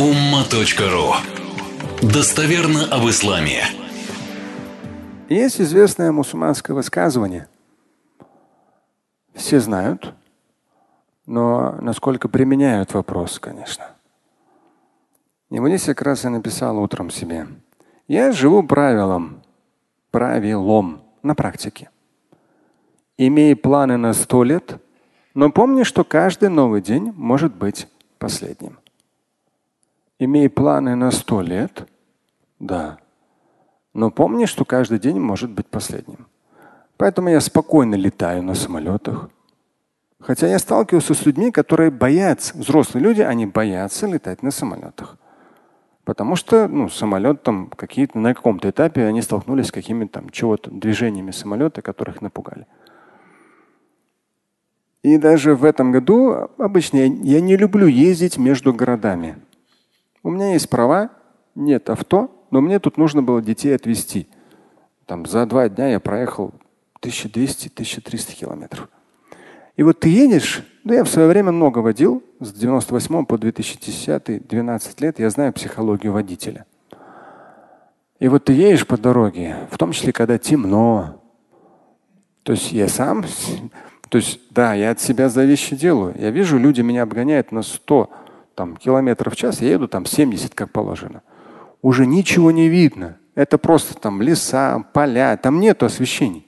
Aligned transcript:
umma.ru 0.00 1.12
Достоверно 2.00 2.86
об 2.90 3.06
исламе. 3.10 3.64
Есть 5.28 5.60
известное 5.60 6.10
мусульманское 6.10 6.74
высказывание. 6.74 7.48
Все 9.34 9.60
знают, 9.60 10.14
но 11.26 11.72
насколько 11.82 12.30
применяют 12.30 12.94
вопрос, 12.94 13.38
конечно. 13.38 13.88
И 15.50 15.58
здесь 15.58 15.84
как 15.84 16.00
раз 16.00 16.24
я 16.24 16.30
написал 16.30 16.78
утром 16.78 17.10
себе. 17.10 17.46
Я 18.08 18.32
живу 18.32 18.62
правилом, 18.62 19.42
правилом 20.10 21.02
на 21.22 21.34
практике. 21.34 21.90
Имея 23.18 23.54
планы 23.54 23.98
на 23.98 24.14
сто 24.14 24.44
лет, 24.44 24.80
но 25.34 25.50
помни, 25.50 25.82
что 25.82 26.04
каждый 26.04 26.48
новый 26.48 26.80
день 26.80 27.12
может 27.14 27.54
быть 27.54 27.86
последним. 28.18 28.78
Имея 30.20 30.50
планы 30.50 30.96
на 30.96 31.10
сто 31.12 31.40
лет, 31.40 31.88
да. 32.58 32.98
Но 33.94 34.10
помни, 34.10 34.44
что 34.44 34.66
каждый 34.66 34.98
день 34.98 35.18
может 35.18 35.50
быть 35.50 35.66
последним. 35.66 36.26
Поэтому 36.98 37.30
я 37.30 37.40
спокойно 37.40 37.94
летаю 37.94 38.42
на 38.42 38.54
самолетах. 38.54 39.30
Хотя 40.20 40.46
я 40.46 40.58
сталкивался 40.58 41.14
с 41.14 41.24
людьми, 41.24 41.50
которые 41.50 41.90
боятся, 41.90 42.54
взрослые 42.54 43.02
люди, 43.02 43.22
они 43.22 43.46
боятся 43.46 44.06
летать 44.06 44.42
на 44.42 44.50
самолетах. 44.50 45.16
Потому 46.04 46.36
что 46.36 46.68
ну, 46.68 46.90
самолет 46.90 47.42
там 47.42 47.70
какие-то 47.74 48.18
на 48.18 48.34
каком-то 48.34 48.68
этапе 48.68 49.06
они 49.06 49.22
столкнулись 49.22 49.68
с 49.68 49.72
какими-то 49.72 50.20
там 50.20 50.28
чего-то 50.28 50.70
движениями 50.70 51.30
самолета, 51.30 51.80
которых 51.80 52.20
напугали. 52.20 52.66
И 55.02 55.16
даже 55.16 55.54
в 55.54 55.64
этом 55.64 55.92
году 55.92 56.50
обычно 56.58 56.98
я, 56.98 57.04
я 57.06 57.40
не 57.40 57.56
люблю 57.56 57.86
ездить 57.86 58.36
между 58.36 58.74
городами. 58.74 59.36
У 60.22 60.30
меня 60.30 60.52
есть 60.52 60.68
права, 60.68 61.10
нет 61.54 61.88
авто, 61.90 62.46
но 62.50 62.60
мне 62.60 62.78
тут 62.78 62.96
нужно 62.96 63.22
было 63.22 63.40
детей 63.40 63.74
отвезти. 63.74 64.28
Там 65.06 65.26
за 65.26 65.46
два 65.46 65.68
дня 65.68 65.88
я 65.88 66.00
проехал 66.00 66.52
1200-1300 67.02 68.34
километров. 68.34 68.88
И 69.76 69.82
вот 69.82 70.00
ты 70.00 70.10
едешь, 70.10 70.62
ну 70.84 70.92
я 70.92 71.04
в 71.04 71.08
свое 71.08 71.26
время 71.28 71.52
много 71.52 71.78
водил, 71.78 72.22
с 72.38 72.52
98 72.52 73.24
по 73.24 73.38
2010, 73.38 74.46
12 74.46 75.00
лет, 75.00 75.18
я 75.18 75.30
знаю 75.30 75.52
психологию 75.52 76.12
водителя. 76.12 76.66
И 78.18 78.28
вот 78.28 78.44
ты 78.44 78.52
едешь 78.52 78.86
по 78.86 78.98
дороге, 78.98 79.56
в 79.70 79.78
том 79.78 79.92
числе, 79.92 80.12
когда 80.12 80.36
темно. 80.36 81.22
То 82.42 82.52
есть 82.52 82.72
я 82.72 82.88
сам, 82.88 83.24
то 84.10 84.18
есть 84.18 84.40
да, 84.50 84.74
я 84.74 84.90
от 84.90 85.00
себя 85.00 85.30
зависящий 85.30 85.76
делаю. 85.76 86.14
Я 86.18 86.30
вижу, 86.30 86.58
люди 86.58 86.82
меня 86.82 87.02
обгоняют 87.04 87.50
на 87.50 87.62
100 87.62 88.10
там, 88.54 88.76
километров 88.76 89.34
в 89.34 89.36
час, 89.36 89.60
я 89.60 89.70
еду 89.70 89.88
там 89.88 90.06
70, 90.06 90.54
как 90.54 90.70
положено. 90.70 91.22
Уже 91.82 92.06
ничего 92.06 92.50
не 92.50 92.68
видно. 92.68 93.18
Это 93.34 93.58
просто 93.58 93.94
там 93.94 94.20
леса, 94.20 94.84
поля, 94.92 95.36
там 95.36 95.60
нет 95.60 95.82
освещений. 95.82 96.46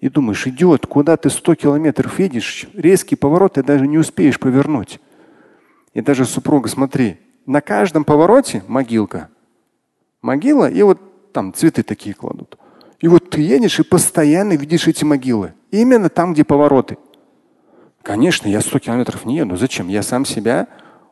И 0.00 0.08
думаешь, 0.08 0.46
идет, 0.46 0.86
куда 0.86 1.16
ты 1.16 1.30
100 1.30 1.54
километров 1.54 2.18
едешь, 2.18 2.66
резкий 2.74 3.14
поворот, 3.14 3.54
ты 3.54 3.62
даже 3.62 3.86
не 3.86 3.98
успеешь 3.98 4.40
повернуть. 4.40 5.00
И 5.94 6.00
даже 6.00 6.24
супруга, 6.24 6.68
смотри, 6.68 7.20
на 7.46 7.60
каждом 7.60 8.04
повороте 8.04 8.64
могилка. 8.66 9.28
Могила, 10.20 10.68
и 10.68 10.82
вот 10.82 11.32
там 11.32 11.54
цветы 11.54 11.82
такие 11.82 12.14
кладут. 12.14 12.58
И 13.00 13.08
вот 13.08 13.30
ты 13.30 13.40
едешь 13.42 13.80
и 13.80 13.84
постоянно 13.84 14.54
видишь 14.54 14.86
эти 14.88 15.04
могилы. 15.04 15.54
Именно 15.70 16.08
там, 16.08 16.32
где 16.32 16.44
повороты. 16.44 16.98
Конечно, 18.02 18.48
я 18.48 18.60
100 18.60 18.78
километров 18.78 19.24
не 19.24 19.36
еду. 19.36 19.56
Зачем? 19.56 19.88
Я 19.88 20.02
сам 20.02 20.24
себя 20.24 20.68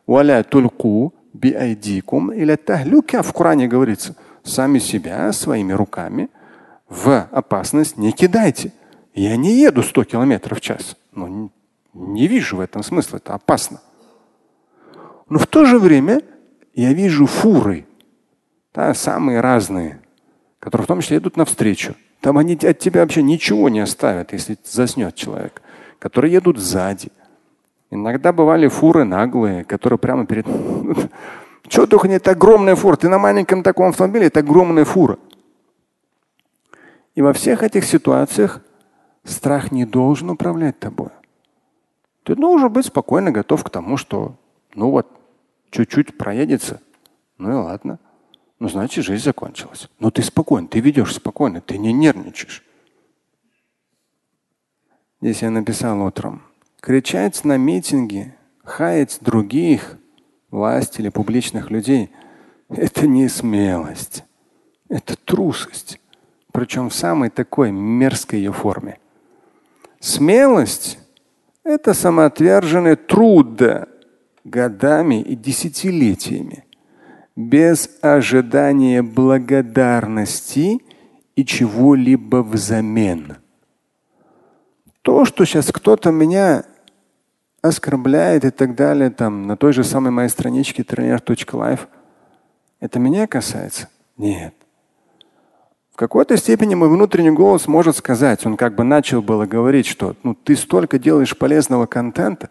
Валя 0.07 0.43
тульку 0.43 1.13
биайдикум 1.33 2.31
или 2.31 2.55
тахлюка 2.55 3.23
в 3.23 3.33
Коране 3.33 3.67
говорится. 3.67 4.15
Сами 4.43 4.79
себя 4.79 5.31
своими 5.33 5.73
руками 5.73 6.29
в 6.89 7.27
опасность 7.31 7.97
не 7.97 8.11
кидайте. 8.11 8.73
Я 9.13 9.35
не 9.37 9.53
еду 9.53 9.83
100 9.83 10.03
километров 10.05 10.57
в 10.57 10.61
час. 10.61 10.97
Не, 11.13 11.49
не 11.93 12.27
вижу 12.27 12.57
в 12.57 12.59
этом 12.59 12.83
смысла. 12.83 13.17
Это 13.17 13.33
опасно. 13.33 13.81
Но 15.29 15.37
в 15.37 15.47
то 15.47 15.65
же 15.65 15.79
время 15.79 16.21
я 16.73 16.93
вижу 16.93 17.25
фуры, 17.25 17.85
да, 18.73 18.93
самые 18.93 19.41
разные, 19.41 20.01
которые 20.59 20.85
в 20.85 20.87
том 20.87 21.01
числе 21.01 21.17
идут 21.17 21.37
навстречу. 21.37 21.95
Там 22.21 22.37
они 22.37 22.55
от 22.55 22.79
тебя 22.79 23.01
вообще 23.01 23.21
ничего 23.23 23.69
не 23.69 23.79
оставят, 23.79 24.33
если 24.33 24.57
заснет 24.63 25.15
человек, 25.15 25.61
которые 25.99 26.33
едут 26.33 26.57
сзади, 26.57 27.09
Иногда 27.91 28.31
бывали 28.31 28.67
фуры 28.69 29.03
наглые, 29.03 29.65
которые 29.65 29.99
прямо 29.99 30.25
перед... 30.25 30.47
Чего 31.67 31.85
только 31.85 32.07
нет, 32.07 32.21
это 32.21 32.31
огромная 32.31 32.75
фура. 32.75 32.95
Ты 32.95 33.09
на 33.09 33.19
маленьком 33.19 33.63
таком 33.63 33.89
автомобиле, 33.89 34.27
это 34.27 34.39
огромная 34.39 34.85
фура. 34.85 35.19
И 37.15 37.21
во 37.21 37.33
всех 37.33 37.63
этих 37.63 37.83
ситуациях 37.83 38.61
страх 39.25 39.71
не 39.71 39.85
должен 39.85 40.29
управлять 40.29 40.79
тобой. 40.79 41.09
Ты 42.23 42.35
должен 42.35 42.71
быть 42.71 42.85
спокойно 42.85 43.31
готов 43.31 43.63
к 43.63 43.69
тому, 43.69 43.97
что 43.97 44.35
ну 44.73 44.89
вот, 44.89 45.07
чуть-чуть 45.69 46.17
проедется. 46.17 46.81
Ну 47.37 47.51
и 47.51 47.55
ладно. 47.55 47.99
Ну, 48.59 48.69
значит, 48.69 49.03
жизнь 49.03 49.23
закончилась. 49.23 49.89
Но 49.99 50.11
ты 50.11 50.21
спокойно, 50.21 50.67
ты 50.67 50.79
ведешь 50.79 51.15
спокойно, 51.15 51.59
ты 51.61 51.77
не 51.77 51.91
нервничаешь. 51.91 52.63
Здесь 55.19 55.41
я 55.41 55.49
написал 55.49 56.01
утром. 56.01 56.43
Кричать 56.81 57.45
на 57.45 57.57
митинге, 57.57 58.33
хаять 58.63 59.19
других, 59.21 59.99
власть 60.49 60.99
или 60.99 61.09
публичных 61.09 61.69
людей– 61.69 62.09
это 62.69 63.05
не 63.05 63.29
смелость, 63.29 64.23
это 64.89 65.15
трусость, 65.15 66.01
причем 66.51 66.89
в 66.89 66.95
самой 66.95 67.29
такой 67.29 67.71
мерзкой 67.71 68.39
ее 68.39 68.51
форме. 68.51 68.97
Смелость– 69.99 70.97
это 71.63 71.93
самоотверженный 71.93 72.95
труд 72.95 73.61
годами 74.43 75.21
и 75.21 75.35
десятилетиями, 75.35 76.63
без 77.35 77.91
ожидания 78.01 79.03
благодарности 79.03 80.79
и 81.35 81.45
чего-либо 81.45 82.37
взамен. 82.37 83.37
То, 85.03 85.25
что 85.25 85.45
сейчас 85.45 85.71
кто-то 85.71 86.11
меня 86.11 86.65
оскорбляет 87.61 88.45
и 88.45 88.49
так 88.49 88.75
далее, 88.75 89.09
там, 89.09 89.47
на 89.47 89.55
той 89.55 89.73
же 89.73 89.83
самой 89.83 90.11
моей 90.11 90.29
страничке 90.29 90.83
trainer.life, 90.83 91.81
это 92.79 92.99
меня 92.99 93.27
касается? 93.27 93.87
Нет. 94.17 94.53
В 95.91 95.95
какой-то 95.95 96.35
степени 96.37 96.73
мой 96.73 96.89
внутренний 96.89 97.31
голос 97.31 97.67
может 97.67 97.95
сказать, 97.95 98.45
он 98.45 98.57
как 98.57 98.75
бы 98.75 98.83
начал 98.83 99.21
было 99.21 99.45
говорить, 99.45 99.85
что 99.85 100.15
ну, 100.23 100.33
ты 100.33 100.55
столько 100.55 100.97
делаешь 100.97 101.37
полезного 101.37 101.85
контента. 101.85 102.49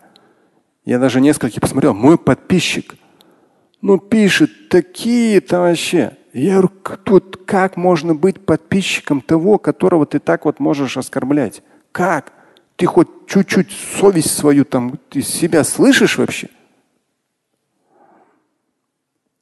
Я 0.85 0.99
даже 0.99 1.21
несколько 1.21 1.61
посмотрел, 1.61 1.95
мой 1.95 2.17
подписчик, 2.17 2.95
ну 3.83 3.99
пишет 3.99 4.69
такие-то 4.69 5.61
вообще. 5.61 6.17
Я 6.33 6.61
говорю, 6.61 6.71
тут 7.05 7.39
как 7.45 7.77
можно 7.77 8.15
быть 8.15 8.45
подписчиком 8.45 9.21
того, 9.21 9.59
которого 9.59 10.07
ты 10.07 10.21
так 10.21 10.45
вот 10.45 10.61
можешь 10.61 10.97
оскорблять? 10.97 11.63
Как? 11.91 12.33
Ты 12.81 12.87
хоть 12.87 13.27
чуть-чуть 13.27 13.71
совесть 13.73 14.35
свою 14.35 14.65
там 14.65 14.99
из 15.13 15.29
себя 15.29 15.65
слышишь 15.65 16.17
вообще? 16.17 16.49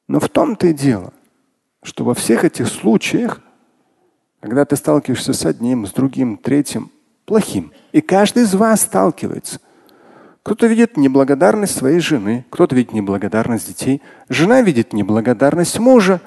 Но 0.08 0.18
в 0.18 0.28
том-то 0.28 0.66
и 0.66 0.72
дело, 0.72 1.12
что 1.84 2.02
во 2.02 2.14
всех 2.14 2.42
этих 2.42 2.66
случаях, 2.66 3.40
когда 4.40 4.64
ты 4.64 4.74
сталкиваешься 4.74 5.34
с 5.34 5.46
одним, 5.46 5.86
с 5.86 5.92
другим, 5.92 6.36
третьим, 6.36 6.90
плохим, 7.26 7.70
и 7.92 8.00
каждый 8.00 8.42
из 8.42 8.56
вас 8.56 8.80
сталкивается. 8.80 9.60
Кто-то 10.42 10.66
видит 10.66 10.96
неблагодарность 10.96 11.76
своей 11.76 12.00
жены, 12.00 12.44
кто-то 12.50 12.74
видит 12.74 12.92
неблагодарность 12.92 13.68
детей, 13.68 14.02
жена 14.28 14.62
видит 14.62 14.92
неблагодарность 14.92 15.78
мужа, 15.78 16.20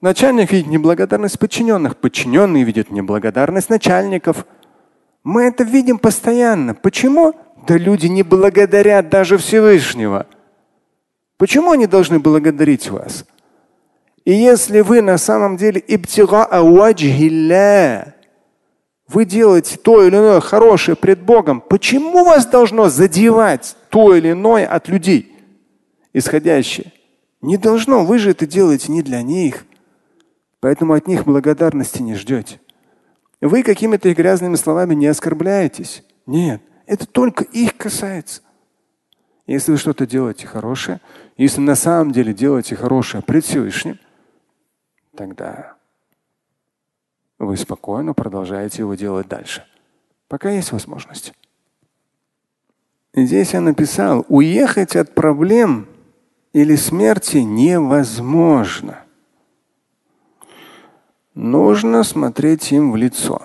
начальник 0.00 0.52
видит 0.52 0.68
неблагодарность 0.68 1.40
подчиненных, 1.40 1.96
подчиненные 1.96 2.62
видят 2.62 2.92
неблагодарность 2.92 3.68
начальников– 3.68 4.46
мы 5.24 5.44
это 5.44 5.64
видим 5.64 5.98
постоянно. 5.98 6.74
Почему? 6.74 7.34
Да 7.66 7.78
люди 7.78 8.06
не 8.06 8.22
благодарят 8.22 9.08
даже 9.08 9.38
Всевышнего. 9.38 10.26
Почему 11.38 11.72
они 11.72 11.86
должны 11.86 12.20
благодарить 12.20 12.90
вас? 12.90 13.24
И 14.24 14.32
если 14.32 14.80
вы 14.80 15.00
на 15.00 15.18
самом 15.18 15.56
деле 15.56 15.82
вы 19.08 19.24
делаете 19.24 19.76
то 19.76 20.02
или 20.02 20.14
иное 20.14 20.40
хорошее 20.40 20.96
пред 20.96 21.22
Богом, 21.22 21.60
почему 21.60 22.24
вас 22.24 22.46
должно 22.46 22.88
задевать 22.88 23.76
то 23.90 24.14
или 24.14 24.32
иное 24.32 24.66
от 24.66 24.88
людей, 24.88 25.36
исходящее? 26.12 26.92
Не 27.42 27.58
должно, 27.58 28.04
вы 28.04 28.18
же 28.18 28.30
это 28.30 28.46
делаете 28.46 28.92
не 28.92 29.02
для 29.02 29.20
них. 29.22 29.66
Поэтому 30.60 30.94
от 30.94 31.06
них 31.06 31.24
благодарности 31.24 32.00
не 32.00 32.14
ждете. 32.14 32.58
Вы 33.44 33.62
какими-то 33.62 34.14
грязными 34.14 34.56
словами 34.56 34.94
не 34.94 35.06
оскорбляетесь. 35.06 36.02
Нет, 36.24 36.62
это 36.86 37.06
только 37.06 37.44
их 37.44 37.76
касается. 37.76 38.40
Если 39.46 39.72
вы 39.72 39.76
что-то 39.76 40.06
делаете 40.06 40.46
хорошее, 40.46 41.02
если 41.36 41.60
на 41.60 41.74
самом 41.74 42.12
деле 42.12 42.32
делаете 42.32 42.74
хорошее 42.74 43.22
пред 43.22 43.44
Всевышним, 43.44 43.98
тогда 45.14 45.74
вы 47.38 47.58
спокойно 47.58 48.14
продолжаете 48.14 48.78
его 48.80 48.94
делать 48.94 49.28
дальше, 49.28 49.66
пока 50.28 50.48
есть 50.48 50.72
возможность. 50.72 51.34
Здесь 53.12 53.52
я 53.52 53.60
написал, 53.60 54.24
уехать 54.30 54.96
от 54.96 55.14
проблем 55.14 55.86
или 56.54 56.76
смерти 56.76 57.38
невозможно. 57.38 59.03
Нужно 61.34 62.04
смотреть 62.04 62.70
им 62.70 62.92
в 62.92 62.96
лицо 62.96 63.42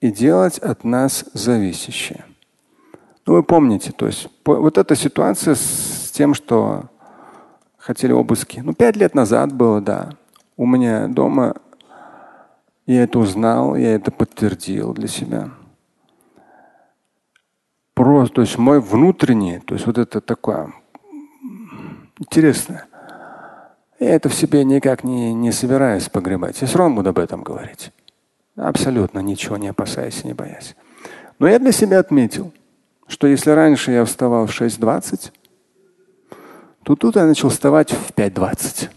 и 0.00 0.10
делать 0.10 0.58
от 0.58 0.84
нас 0.84 1.24
зависящее. 1.32 2.24
Ну, 3.26 3.34
вы 3.34 3.42
помните, 3.42 3.92
то 3.92 4.06
есть 4.06 4.28
вот 4.44 4.78
эта 4.78 4.94
ситуация 4.94 5.54
с 5.54 6.10
тем, 6.12 6.34
что 6.34 6.84
хотели 7.76 8.12
обыски. 8.12 8.60
Ну, 8.60 8.74
пять 8.74 8.96
лет 8.96 9.14
назад 9.14 9.52
было, 9.54 9.80
да. 9.80 10.10
У 10.56 10.66
меня 10.66 11.08
дома 11.08 11.54
я 12.86 13.04
это 13.04 13.18
узнал, 13.18 13.76
я 13.76 13.94
это 13.94 14.10
подтвердил 14.10 14.92
для 14.92 15.08
себя. 15.08 15.50
Просто, 17.94 18.36
то 18.36 18.40
есть 18.42 18.58
мой 18.58 18.80
внутренний, 18.80 19.60
то 19.60 19.74
есть 19.74 19.86
вот 19.86 19.98
это 19.98 20.20
такое 20.20 20.72
интересное. 22.18 22.87
Я 23.98 24.14
это 24.14 24.28
в 24.28 24.34
себе 24.34 24.64
никак 24.64 25.02
не, 25.02 25.34
не 25.34 25.50
собираюсь 25.50 26.08
погребать. 26.08 26.60
Я 26.60 26.66
все 26.66 26.78
равно 26.78 26.96
буду 26.96 27.10
об 27.10 27.18
этом 27.18 27.42
говорить. 27.42 27.90
Абсолютно 28.56 29.20
ничего 29.20 29.56
не 29.56 29.68
опасаясь, 29.68 30.24
не 30.24 30.34
боясь. 30.34 30.76
Но 31.38 31.48
я 31.48 31.58
для 31.58 31.72
себя 31.72 31.98
отметил, 31.98 32.52
что 33.06 33.26
если 33.26 33.50
раньше 33.50 33.92
я 33.92 34.04
вставал 34.04 34.46
в 34.46 34.50
6.20, 34.50 35.32
то 36.84 36.96
тут 36.96 37.16
я 37.16 37.26
начал 37.26 37.48
вставать 37.48 37.90
в 37.90 38.12
5.20. 38.12 38.90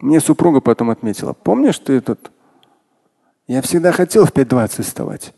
Мне 0.00 0.20
супруга 0.20 0.60
потом 0.60 0.90
отметила, 0.90 1.32
помнишь 1.32 1.78
ты 1.78 1.94
этот? 1.94 2.30
Я 3.46 3.62
всегда 3.62 3.92
хотел 3.92 4.26
в 4.26 4.32
5.20 4.32 4.82
вставать. 4.82 5.34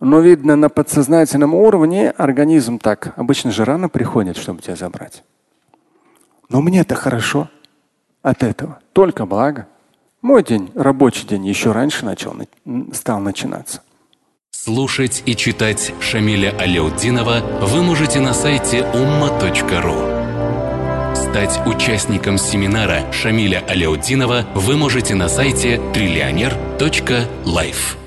Но 0.00 0.20
видно, 0.20 0.56
на 0.56 0.68
подсознательном 0.68 1.54
уровне 1.54 2.10
организм 2.10 2.78
так. 2.78 3.12
Обычно 3.16 3.50
же 3.50 3.64
рано 3.64 3.88
приходит, 3.88 4.36
чтобы 4.36 4.60
тебя 4.60 4.76
забрать. 4.76 5.22
Но 6.52 6.60
мне 6.60 6.80
это 6.80 6.94
хорошо 6.94 7.48
от 8.22 8.42
этого. 8.42 8.78
Только 8.92 9.24
благо. 9.24 9.66
Мой 10.20 10.44
день, 10.44 10.70
рабочий 10.74 11.26
день 11.26 11.46
еще 11.46 11.72
раньше 11.72 12.04
начал, 12.04 12.36
стал 12.92 13.20
начинаться. 13.20 13.80
Слушать 14.50 15.22
и 15.26 15.34
читать 15.34 15.94
Шамиля 16.00 16.54
Аляутдинова 16.56 17.40
вы 17.62 17.82
можете 17.82 18.20
на 18.20 18.34
сайте 18.34 18.80
umma.ru. 18.92 20.12
Стать 21.16 21.66
участником 21.66 22.38
семинара 22.38 23.10
Шамиля 23.12 23.64
Аляутдинова 23.66 24.46
вы 24.54 24.76
можете 24.76 25.14
на 25.14 25.28
сайте 25.28 25.80
триллионер.life. 25.94 28.01